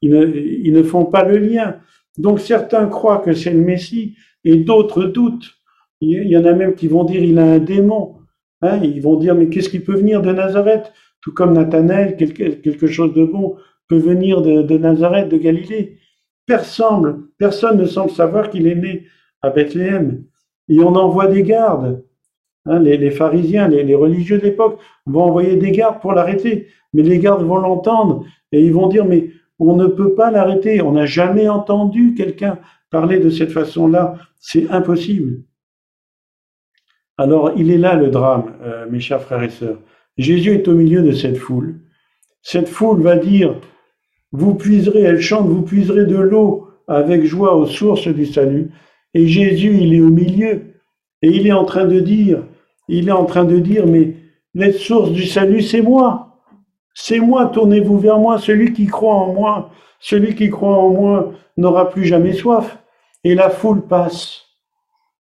[0.02, 1.76] ils ne font pas le lien.
[2.16, 5.54] Donc certains croient que c'est le Messie et d'autres doutent.
[6.00, 8.16] Il y en a même qui vont dire il a un démon.
[8.62, 10.92] Hein, ils vont dire mais qu'est-ce qui peut venir de Nazareth?
[11.20, 13.56] Tout comme Nathanaël, quelque, chose de bon
[13.88, 15.98] peut venir de, Nazareth, de Galilée.
[16.46, 19.06] Personne, ne semble savoir qu'il est né
[19.40, 20.24] à Bethléem.
[20.68, 22.04] Et on envoie des gardes.
[22.66, 26.68] Hein, les, pharisiens, les, les religieux de l'époque vont envoyer des gardes pour l'arrêter.
[26.92, 30.82] Mais les gardes vont l'entendre et ils vont dire mais on ne peut pas l'arrêter.
[30.82, 32.58] On n'a jamais entendu quelqu'un
[32.94, 34.14] parler de cette façon-là.
[34.38, 35.42] C'est impossible.
[37.18, 39.80] Alors, il est là le drame, euh, mes chers frères et sœurs.
[40.16, 41.80] Jésus est au milieu de cette foule.
[42.42, 43.56] Cette foule va dire,
[44.30, 48.70] vous puiserez, elle chante, vous puiserez de l'eau avec joie aux sources du salut.
[49.12, 50.54] Et Jésus, il est au milieu.
[51.22, 52.44] Et il est en train de dire,
[52.86, 54.14] il est en train de dire, mais
[54.54, 56.38] les sources du salut, c'est moi.
[56.94, 58.38] C'est moi, tournez-vous vers moi.
[58.38, 62.78] Celui qui croit en moi, celui qui croit en moi n'aura plus jamais soif.
[63.24, 64.42] Et la foule passe.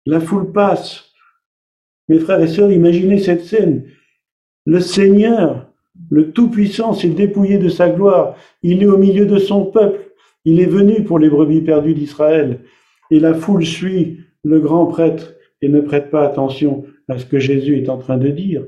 [0.06, 1.04] La foule passe.
[2.08, 3.84] Mes frères et sœurs, imaginez cette scène.
[4.66, 5.70] Le Seigneur,
[6.10, 8.36] le Tout-Puissant, s'est dépouillé de sa gloire.
[8.62, 10.00] Il est au milieu de son peuple.
[10.44, 12.60] Il est venu pour les brebis perdues d'Israël.
[13.10, 17.38] Et la foule suit le grand prêtre et ne prête pas attention à ce que
[17.38, 18.64] Jésus est en train de dire.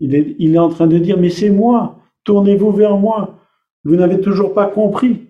[0.00, 3.38] Il est, il est en train de dire, mais c'est moi, tournez-vous vers moi.
[3.84, 5.25] Vous n'avez toujours pas compris.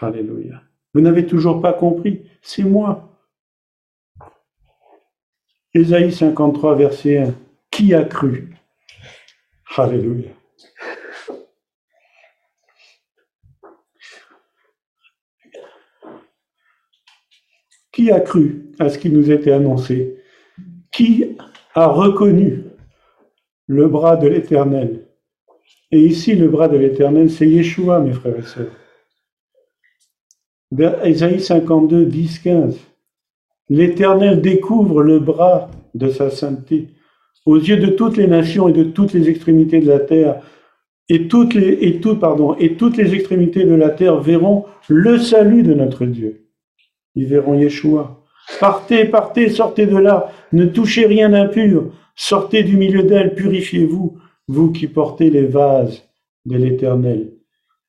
[0.00, 0.62] Alléluia.
[0.94, 3.18] Vous n'avez toujours pas compris, c'est moi.
[5.74, 7.34] Ésaïe 53, verset 1.
[7.70, 8.54] Qui a cru?
[9.76, 10.30] Alléluia.
[17.92, 20.22] Qui a cru à ce qui nous était annoncé?
[20.92, 21.36] Qui
[21.74, 22.64] a reconnu
[23.66, 25.08] le bras de l'Éternel?
[25.90, 28.72] Et ici, le bras de l'Éternel, c'est Yeshua, mes frères et sœurs.
[31.04, 32.78] Ésaïe 52, 10, 15.
[33.70, 36.88] L'Éternel découvre le bras de sa sainteté
[37.46, 40.42] aux yeux de toutes les nations et de toutes les extrémités de la terre.
[41.08, 45.18] Et toutes les, et tout, pardon, et toutes les extrémités de la terre verront le
[45.18, 46.48] salut de notre Dieu.
[47.14, 48.22] Ils verront Yeshua.
[48.60, 50.30] Partez, partez, sortez de là.
[50.52, 51.90] Ne touchez rien d'impur.
[52.14, 56.02] Sortez du milieu d'elle, purifiez-vous, vous qui portez les vases
[56.44, 57.32] de l'Éternel.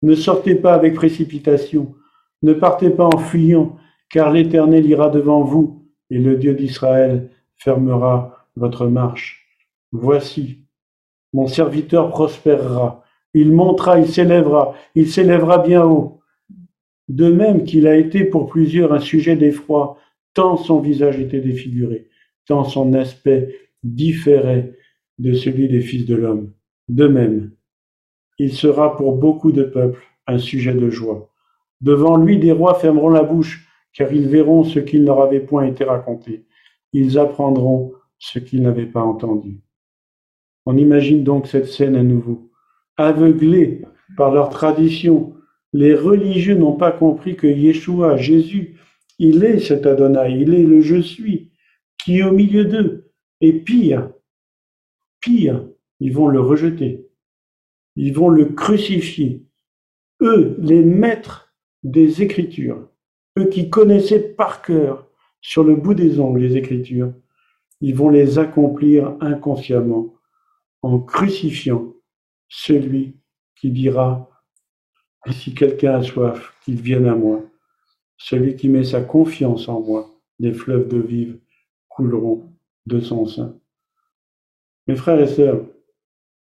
[0.02, 1.96] Ne sortez pas avec précipitation.
[2.42, 3.78] Ne partez pas en fuyant,
[4.10, 9.48] car l'Éternel ira devant vous, et le Dieu d'Israël fermera votre marche.
[9.92, 10.66] Voici,
[11.34, 16.22] mon serviteur prospérera, il montera, il s'élèvera, il s'élèvera bien haut.
[17.08, 19.98] De même qu'il a été pour plusieurs un sujet d'effroi,
[20.34, 22.08] tant son visage était défiguré,
[22.48, 24.76] tant son aspect différait
[25.18, 26.52] de celui des fils de l'homme.
[26.88, 27.52] De même,
[28.38, 31.29] il sera pour beaucoup de peuples un sujet de joie.
[31.82, 35.66] Devant lui, des rois fermeront la bouche, car ils verront ce qu'il leur avait point
[35.66, 36.46] été raconté.
[36.94, 39.62] Ils apprendront ce qu'ils n'avaient pas entendu.
[40.66, 42.52] On imagine donc cette scène à nouveau.
[42.98, 43.82] Aveuglés
[44.18, 45.34] par leur tradition,
[45.74, 48.78] les religieux n'ont pas compris que Yeshua, Jésus,
[49.20, 51.52] il est cet Adonai, il est le je suis,
[52.04, 53.12] qui est au milieu d'eux.
[53.42, 54.12] Et pire,
[55.22, 55.66] pire,
[56.00, 57.08] ils vont le rejeter.
[57.96, 59.46] Ils vont le crucifier.
[60.22, 61.49] Eux, les maîtres
[61.84, 62.90] des Écritures,
[63.38, 65.08] eux qui connaissaient par cœur,
[65.42, 67.14] sur le bout des ongles, les Écritures,
[67.82, 70.14] ils vont les accomplir inconsciemment
[70.82, 71.94] en crucifiant
[72.50, 73.16] celui
[73.56, 74.30] qui dira,
[75.32, 77.42] si quelqu'un a soif, qu'il vienne à moi.
[78.18, 81.40] Celui qui met sa confiance en moi, des fleuves de vive
[81.88, 82.52] couleront
[82.86, 83.58] de son sein.
[84.88, 85.66] Mes frères et sœurs,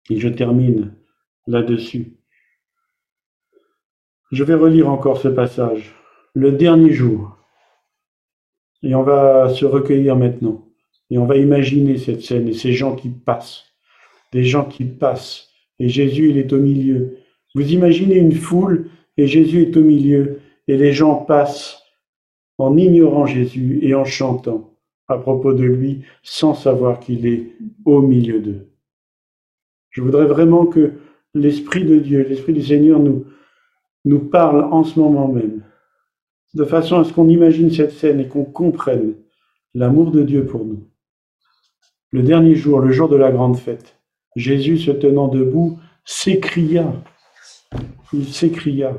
[0.09, 0.93] et je termine
[1.47, 2.17] là-dessus.
[4.33, 5.93] Je vais relire encore ce passage
[6.33, 7.37] le dernier jour.
[8.81, 10.67] Et on va se recueillir maintenant.
[11.11, 13.63] Et on va imaginer cette scène et ces gens qui passent.
[14.31, 15.49] Des gens qui passent.
[15.77, 17.19] Et Jésus, il est au milieu.
[17.53, 20.39] Vous imaginez une foule et Jésus est au milieu.
[20.67, 21.83] Et les gens passent
[22.57, 24.73] en ignorant Jésus et en chantant
[25.09, 27.51] à propos de lui sans savoir qu'il est
[27.85, 28.67] au milieu d'eux.
[29.91, 30.93] Je voudrais vraiment que
[31.35, 33.27] l'Esprit de Dieu, l'Esprit du Seigneur nous,
[34.05, 35.63] nous parle en ce moment même
[36.53, 39.15] de façon à ce qu'on imagine cette scène et qu'on comprenne
[39.73, 40.87] l'amour de Dieu pour nous,
[42.11, 43.97] Le dernier jour, le jour de la grande fête,
[44.35, 46.93] Jésus, se tenant debout, s'écria.
[48.13, 48.93] Il s'écria,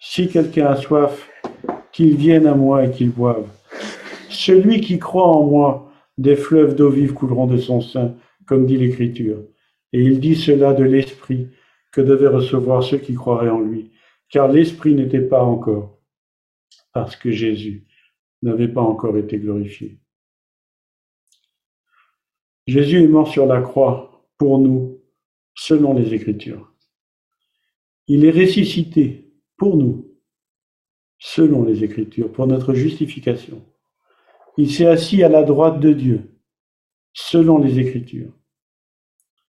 [0.00, 1.28] Si quelqu'un a soif,
[1.92, 3.46] qu'il vienne à moi et qu'il boive.
[4.28, 8.14] Celui qui croit en moi, des fleuves d'eau vive couleront de son sein,
[8.46, 9.38] comme dit l'Écriture.
[9.92, 11.48] Et il dit cela de l'Esprit
[11.92, 13.92] que devaient recevoir ceux qui croiraient en lui,
[14.28, 16.00] car l'Esprit n'était pas encore,
[16.92, 17.86] parce que Jésus
[18.42, 19.98] n'avait pas encore été glorifié.
[22.66, 25.02] Jésus est mort sur la croix pour nous,
[25.54, 26.72] selon les Écritures.
[28.06, 30.18] Il est ressuscité pour nous,
[31.18, 33.64] selon les Écritures, pour notre justification.
[34.56, 36.38] Il s'est assis à la droite de Dieu,
[37.12, 38.32] selon les Écritures.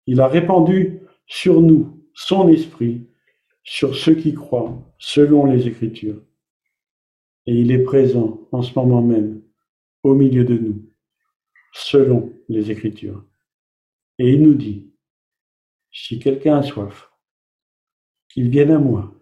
[0.06, 3.08] Il a répandu sur nous son esprit,
[3.66, 6.22] sur ceux qui croient, selon les Écritures.
[7.46, 9.42] Et il est présent en ce moment même,
[10.04, 10.88] au milieu de nous,
[11.72, 13.24] selon les Écritures.
[14.18, 14.94] Et il nous dit,
[15.90, 17.10] si quelqu'un a soif,
[18.28, 19.12] qu'il vienne à moi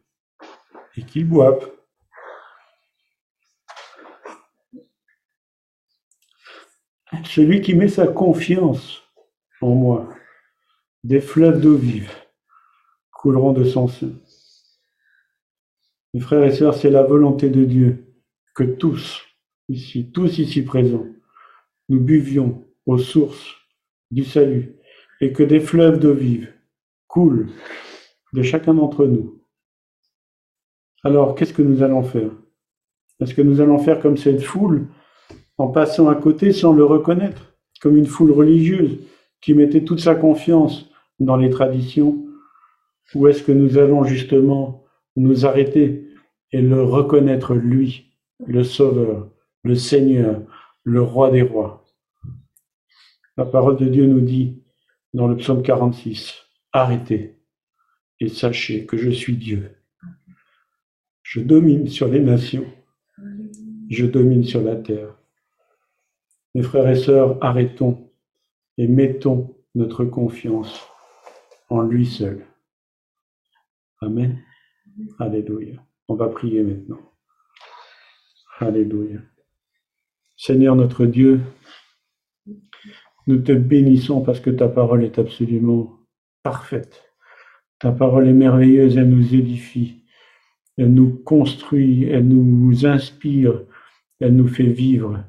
[0.97, 1.71] et qu'il boive.
[7.25, 9.03] Celui qui met sa confiance
[9.61, 10.15] en moi,
[11.03, 12.13] des fleuves d'eau vive
[13.11, 14.13] couleront de son sein.
[16.15, 18.15] Mes frères et sœurs, c'est la volonté de Dieu
[18.55, 19.21] que tous,
[19.69, 21.07] ici, tous ici présents,
[21.89, 23.57] nous buvions aux sources
[24.13, 24.77] du salut
[25.21, 26.53] et que des fleuves d'eau vive
[27.09, 27.49] coulent
[28.33, 29.43] de chacun d'entre nous.
[31.03, 32.31] Alors, qu'est-ce que nous allons faire?
[33.19, 34.87] Est-ce que nous allons faire comme cette foule
[35.59, 39.01] en passant à côté sans le reconnaître, comme une foule religieuse
[39.41, 40.89] qui mettait toute sa confiance
[41.19, 42.25] dans les traditions?
[43.17, 44.84] Ou est-ce que nous allons justement
[45.17, 46.09] nous arrêter
[46.53, 48.13] et le reconnaître, lui,
[48.47, 49.31] le Sauveur,
[49.63, 50.43] le Seigneur,
[50.83, 51.85] le Roi des rois
[53.37, 54.63] La parole de Dieu nous dit
[55.13, 56.35] dans le psaume 46,
[56.73, 57.39] arrêtez
[58.21, 59.77] et sachez que je suis Dieu.
[61.23, 62.67] Je domine sur les nations,
[63.89, 65.17] je domine sur la terre.
[66.55, 68.11] Mes frères et sœurs, arrêtons
[68.77, 70.87] et mettons notre confiance
[71.69, 72.47] en lui seul.
[74.01, 74.39] Amen.
[75.19, 75.83] Alléluia.
[76.09, 77.01] On va prier maintenant.
[78.59, 79.21] Alléluia.
[80.37, 81.41] Seigneur notre Dieu,
[83.27, 85.99] nous te bénissons parce que ta parole est absolument
[86.43, 87.03] parfaite.
[87.79, 90.05] Ta parole est merveilleuse, elle nous édifie,
[90.77, 93.65] elle nous construit, elle nous inspire,
[94.21, 95.25] elle nous fait vivre.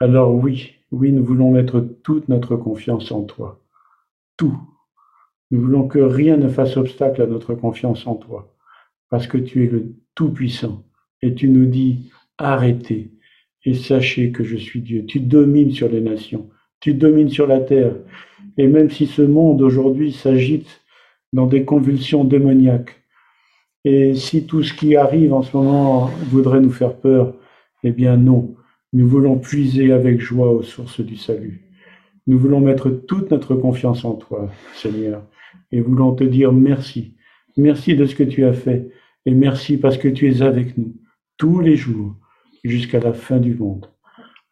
[0.00, 3.62] Alors oui, oui, nous voulons mettre toute notre confiance en toi.
[4.36, 4.58] Tout.
[5.50, 8.54] Nous voulons que rien ne fasse obstacle à notre confiance en toi,
[9.10, 10.84] parce que tu es le Tout-Puissant.
[11.22, 13.10] Et tu nous dis, arrêtez
[13.64, 15.04] et sachez que je suis Dieu.
[15.04, 16.48] Tu domines sur les nations,
[16.80, 17.94] tu domines sur la terre.
[18.56, 20.80] Et même si ce monde aujourd'hui s'agite
[21.32, 23.02] dans des convulsions démoniaques,
[23.84, 27.34] et si tout ce qui arrive en ce moment voudrait nous faire peur,
[27.84, 28.54] eh bien non.
[28.92, 31.62] Nous voulons puiser avec joie aux sources du salut.
[32.26, 35.22] Nous voulons mettre toute notre confiance en toi, Seigneur,
[35.72, 37.14] et voulons te dire merci.
[37.56, 38.88] Merci de ce que tu as fait,
[39.28, 40.94] et merci parce que tu es avec nous
[41.36, 42.14] tous les jours
[42.64, 43.84] jusqu'à la fin du monde.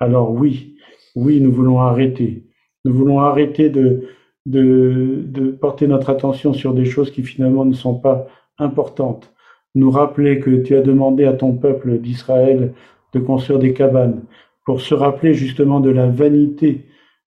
[0.00, 0.76] Alors oui,
[1.14, 2.44] oui, nous voulons arrêter.
[2.84, 4.02] Nous voulons arrêter de,
[4.44, 8.26] de, de porter notre attention sur des choses qui finalement ne sont pas
[8.58, 9.32] importantes.
[9.74, 12.74] Nous rappeler que tu as demandé à ton peuple d'Israël
[13.14, 14.24] de construire des cabanes,
[14.66, 16.84] pour se rappeler justement de la vanité,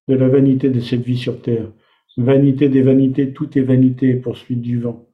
[0.08, 1.72] de la vanité de cette vie sur terre.
[2.16, 5.08] Vanité des vanités, tout est vanité, poursuite du vent.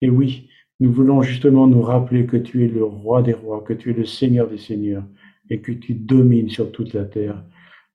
[0.00, 0.48] Et oui,
[0.80, 3.94] nous voulons justement nous rappeler que tu es le roi des rois, que tu es
[3.94, 5.04] le Seigneur des seigneurs,
[5.48, 7.42] et que tu domines sur toute la terre.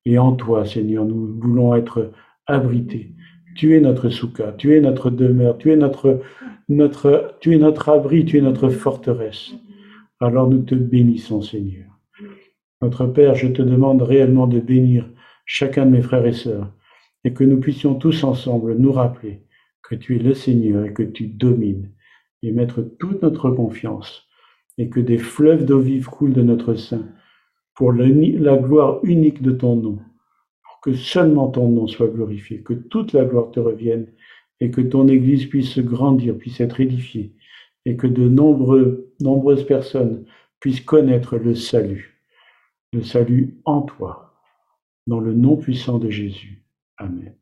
[0.06, 2.12] Et en toi, Seigneur, nous voulons être
[2.48, 3.14] abrités.
[3.56, 6.22] Tu es notre soukha, tu es notre demeure, tu es notre,
[6.70, 9.52] notre, tu es notre abri, tu es notre forteresse.
[10.20, 11.86] Alors nous te bénissons, Seigneur.
[12.82, 15.08] Notre Père, je te demande réellement de bénir
[15.46, 16.72] chacun de mes frères et sœurs
[17.24, 19.44] et que nous puissions tous ensemble nous rappeler
[19.84, 21.92] que tu es le Seigneur et que tu domines
[22.42, 24.28] et mettre toute notre confiance
[24.78, 27.08] et que des fleuves d'eau vive coulent de notre sein
[27.76, 30.00] pour la gloire unique de ton nom,
[30.64, 34.08] pour que seulement ton nom soit glorifié, que toute la gloire te revienne
[34.60, 37.34] et que ton Église puisse se grandir, puisse être édifiée
[37.86, 40.26] et que de nombreuses personnes
[40.60, 42.12] puissent connaître le salut
[42.94, 44.36] le salut en toi,
[45.08, 46.66] dans le nom puissant de Jésus.
[46.98, 47.34] Amen.